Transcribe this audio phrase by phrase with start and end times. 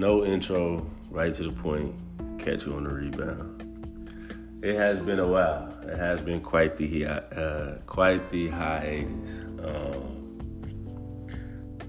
[0.00, 1.94] no intro, right to the point,
[2.38, 4.58] catch you on the rebound.
[4.64, 5.78] It has been a while.
[5.82, 9.40] It has been quite the uh, quite the hiatus.
[9.62, 10.38] Um,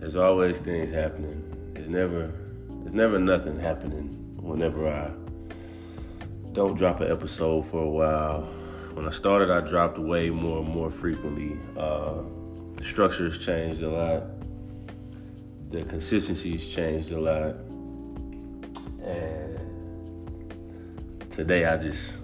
[0.00, 1.44] there's always things happening.
[1.74, 2.32] There's never
[2.80, 4.08] there's never nothing happening
[4.40, 5.10] whenever I
[6.52, 8.42] don't drop an episode for a while.
[8.94, 11.58] When I started, I dropped way more and more frequently.
[11.76, 12.22] Uh,
[12.76, 14.22] the structure has changed a lot.
[15.70, 17.67] The consistency has changed a lot.
[21.38, 22.16] Today I just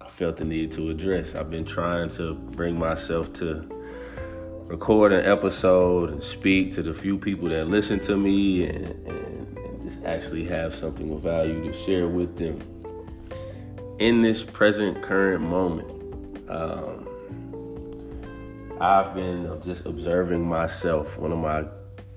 [0.00, 1.34] I felt the need to address.
[1.34, 3.68] I've been trying to bring myself to
[4.68, 9.58] record an episode and speak to the few people that listen to me and, and,
[9.58, 12.58] and just actually have something of value to share with them
[13.98, 15.86] in this present current moment.
[16.48, 17.06] Um,
[18.80, 21.18] I've been just observing myself.
[21.18, 21.66] One of my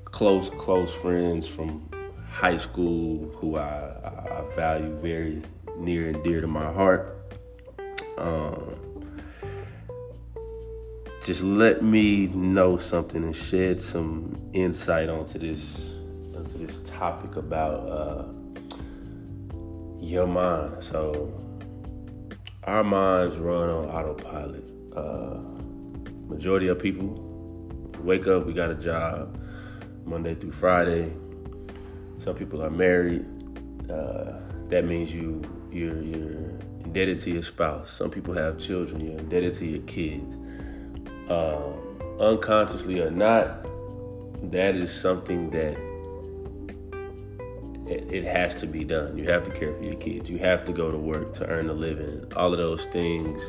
[0.05, 1.89] close, close friends from
[2.29, 5.41] high school who I, I value very
[5.77, 7.17] near and dear to my heart.
[8.17, 8.75] Um,
[11.23, 15.95] just let me know something and shed some insight onto this
[16.35, 18.25] onto this topic about uh,
[19.99, 20.83] your mind.
[20.83, 21.31] So
[22.63, 24.63] our minds run on autopilot.
[24.95, 25.39] Uh,
[26.27, 27.29] majority of people
[27.99, 29.39] wake up, we got a job
[30.05, 31.13] Monday through Friday.
[32.17, 33.25] Some people are married.
[33.89, 35.41] Uh, that means you
[35.71, 36.51] you're you're
[36.83, 37.91] indebted to your spouse.
[37.91, 39.05] Some people have children.
[39.05, 40.35] You're indebted to your kids.
[41.29, 43.65] Um, unconsciously or not,
[44.51, 45.77] that is something that
[47.87, 49.17] it, it has to be done.
[49.17, 50.29] You have to care for your kids.
[50.29, 52.25] You have to go to work to earn a living.
[52.35, 53.41] All of those things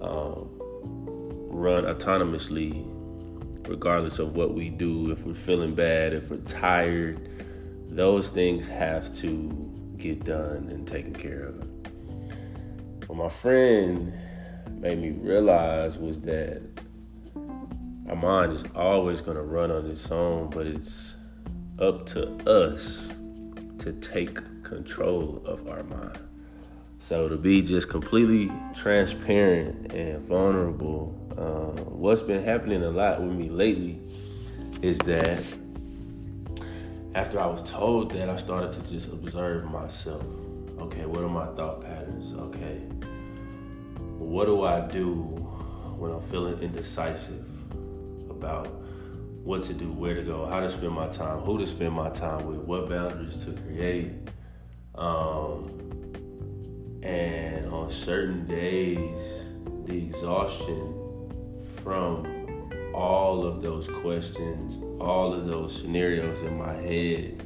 [0.00, 0.48] um,
[1.50, 2.84] run autonomously,
[3.68, 5.10] regardless of what we do.
[5.10, 7.28] If we're feeling bad, if we're tired,
[7.88, 9.70] those things have to
[10.02, 13.08] get done and taken care of.
[13.08, 14.12] What my friend
[14.80, 16.60] made me realize was that
[18.08, 21.16] our mind is always going to run on its own, but it's
[21.78, 23.12] up to us
[23.78, 24.34] to take
[24.64, 26.18] control of our mind.
[26.98, 33.32] So to be just completely transparent and vulnerable, uh, what's been happening a lot with
[33.32, 34.00] me lately
[34.82, 35.44] is that
[37.14, 40.24] after I was told that, I started to just observe myself.
[40.78, 42.32] Okay, what are my thought patterns?
[42.34, 42.78] Okay,
[44.18, 45.12] what do I do
[45.98, 47.44] when I'm feeling indecisive
[48.30, 48.66] about
[49.44, 52.08] what to do, where to go, how to spend my time, who to spend my
[52.10, 54.12] time with, what boundaries to create?
[54.94, 55.68] Um,
[57.02, 59.20] and on certain days,
[59.84, 61.28] the exhaustion
[61.82, 62.24] from
[62.94, 67.42] all of those questions, all of those scenarios in my head,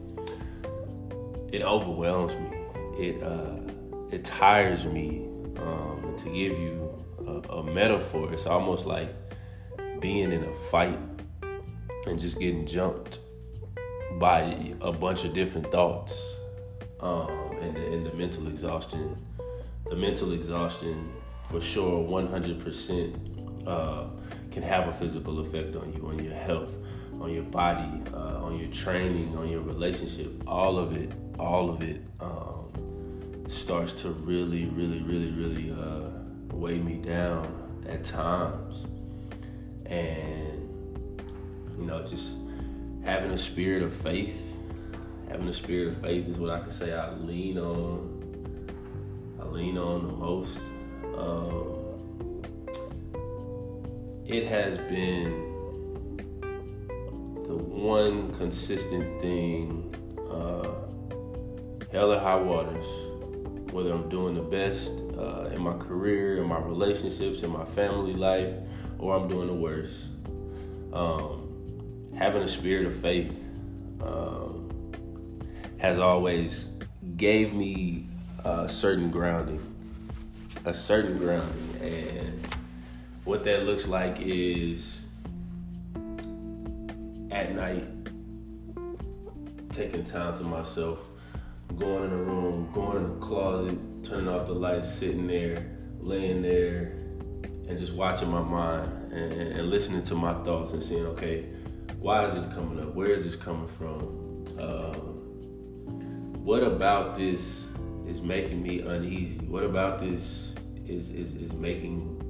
[1.53, 2.59] it overwhelms me.
[2.99, 3.57] It uh,
[4.11, 5.29] it tires me.
[5.59, 9.15] Um, to give you a, a metaphor, it's almost like
[10.01, 10.99] being in a fight
[12.07, 13.19] and just getting jumped
[14.19, 16.37] by a bunch of different thoughts
[17.01, 17.29] um,
[17.61, 19.17] and, the, and the mental exhaustion.
[19.89, 21.13] The mental exhaustion,
[21.51, 23.36] for sure, 100%
[23.67, 24.05] uh,
[24.51, 26.75] can have a physical effect on you, on your health,
[27.21, 30.33] on your body, uh, on your training, on your relationship.
[30.47, 32.73] All of it, all of it um,
[33.49, 36.11] starts to really, really, really, really uh,
[36.55, 38.85] weigh me down at times.
[39.87, 40.67] And
[41.79, 42.33] you know, just
[43.05, 44.43] having a spirit of faith.
[45.29, 48.15] Having a spirit of faith is what I can say I lean on.
[49.41, 50.59] I lean on the most.
[51.17, 51.86] Um,
[54.29, 55.55] it has been
[57.47, 59.95] the one consistent thing,
[60.31, 60.69] uh,
[61.93, 62.87] hell or high waters,
[63.73, 68.15] whether I'm doing the best uh, in my career, in my relationships, in my family
[68.15, 68.53] life,
[68.99, 69.97] or I'm doing the worst.
[70.93, 73.41] Um, having a spirit of faith
[74.01, 74.93] um,
[75.79, 76.67] has always
[77.17, 78.09] gave me
[78.45, 79.63] a certain grounding,
[80.65, 82.56] a certain grounding, and
[83.27, 85.01] what that looks like is
[87.33, 87.85] at night
[89.71, 91.01] taking time to myself,
[91.77, 96.41] going in the room, going in the closet, turning off the lights, sitting there, laying
[96.41, 96.93] there,
[97.69, 101.47] and just watching my mind and, and listening to my thoughts and saying, okay,
[101.99, 102.95] why is this coming up?
[102.95, 104.47] Where is this coming from?
[104.57, 104.95] Uh,
[106.39, 107.67] what about this
[108.07, 109.45] is making me uneasy?
[109.47, 110.55] What about this
[110.87, 112.23] is is, is making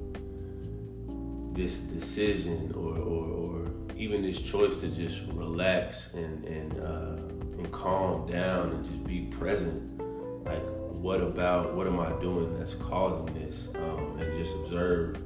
[1.57, 3.67] this decision or, or, or
[3.97, 7.17] even this choice to just relax and, and uh,
[7.57, 9.99] and calm down and just be present.
[10.45, 10.63] Like,
[11.01, 13.69] what about what am I doing that's causing this?
[13.75, 15.17] Um, and just observe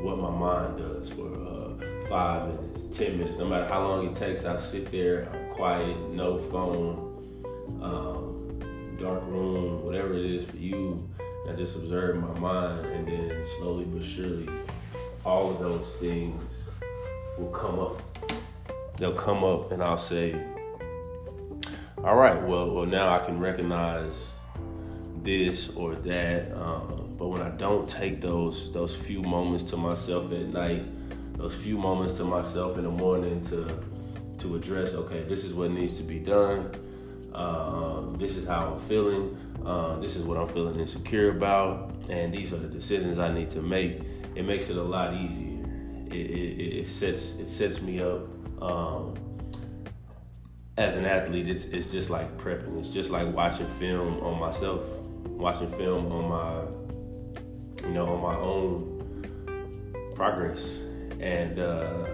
[0.00, 4.14] what my mind does for uh, five minutes, ten minutes, no matter how long it
[4.14, 4.44] takes.
[4.44, 7.02] I sit there, I'm quiet, no phone,
[7.82, 11.08] um, dark room, whatever it is for you.
[11.48, 14.48] I just observe my mind, and then slowly but surely,
[15.26, 16.40] all of those things
[17.36, 18.00] will come up.
[18.96, 20.40] They'll come up, and I'll say,
[22.02, 24.32] "All right, well, well, now I can recognize
[25.22, 30.32] this or that." Um, but when I don't take those those few moments to myself
[30.32, 30.84] at night,
[31.36, 33.82] those few moments to myself in the morning to
[34.38, 36.70] to address, okay, this is what needs to be done.
[37.34, 39.36] Uh, this is how I'm feeling.
[39.64, 43.50] Uh, this is what I'm feeling insecure about, and these are the decisions I need
[43.50, 44.00] to make.
[44.36, 45.64] It makes it a lot easier.
[46.08, 48.28] It, it, it sets it sets me up.
[48.62, 49.14] Um,
[50.76, 52.78] as an athlete, it's it's just like prepping.
[52.78, 54.82] It's just like watching film on myself,
[55.24, 60.78] watching film on my, you know, on my own progress,
[61.18, 62.04] and uh,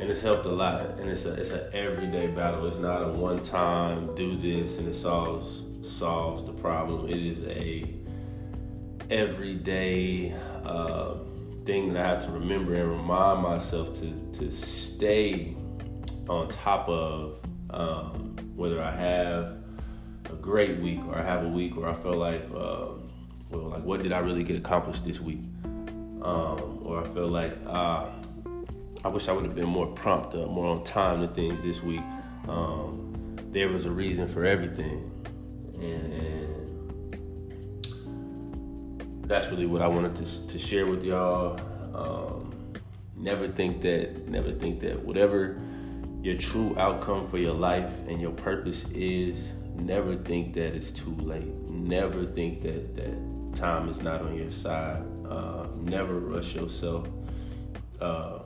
[0.00, 0.98] and it's helped a lot.
[0.98, 2.66] And it's a it's an everyday battle.
[2.66, 7.08] It's not a one time do this and it solves solves the problem.
[7.08, 8.00] It is a
[9.10, 10.34] everyday
[10.64, 11.14] uh,
[11.64, 15.56] thing that I have to remember and remind myself to to stay
[16.28, 17.38] on top of
[17.70, 19.56] um, whether I have
[20.30, 22.86] a great week or I have a week where I feel like uh,
[23.50, 25.42] well like what did I really get accomplished this week
[26.22, 28.10] um, or I feel like ah
[29.02, 31.82] I wish I would have been more prompt, uh, more on time to things this
[31.82, 32.02] week.
[32.46, 35.10] Um, there was a reason for everything,
[35.80, 36.39] and, and
[39.30, 41.60] that's really what I wanted to, to share with y'all.
[41.94, 42.52] Um,
[43.16, 45.56] never think that, never think that whatever
[46.20, 51.14] your true outcome for your life and your purpose is, never think that it's too
[51.20, 51.46] late.
[51.68, 55.04] Never think that that time is not on your side.
[55.24, 57.06] Uh, never rush yourself.
[58.00, 58.40] Uh,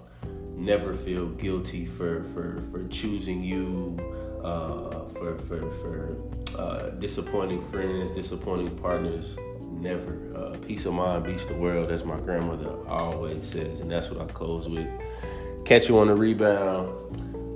[0.55, 3.97] never feel guilty for for for choosing you
[4.45, 6.17] uh, for for for
[6.59, 9.37] uh, disappointing friends disappointing partners
[9.81, 14.11] never uh, peace of mind beats the world as my grandmother always says and that's
[14.11, 14.87] what i close with
[15.65, 16.91] catch you on the rebound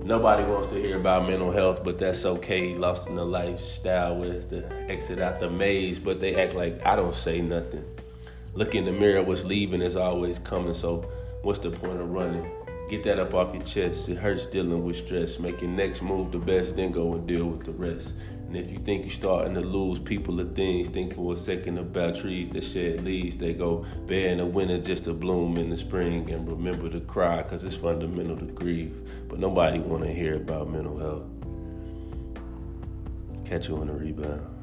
[0.05, 4.47] nobody wants to hear about mental health but that's okay lost in the lifestyle was
[4.47, 7.85] the exit out the maze but they act like i don't say nothing
[8.55, 11.09] look in the mirror what's leaving is always coming so
[11.43, 12.51] what's the point of running
[12.89, 14.09] Get that up off your chest.
[14.09, 15.39] It hurts dealing with stress.
[15.39, 18.15] Make your next move the best, then go and deal with the rest.
[18.49, 21.77] And if you think you're starting to lose people or things, think for a second
[21.77, 23.35] about trees that shed leaves.
[23.35, 26.31] They go bare in the winter just to bloom in the spring.
[26.31, 28.97] And remember to cry, because it's fundamental to grieve.
[29.29, 31.25] But nobody want to hear about mental health.
[33.45, 34.58] Catch you on the rebound.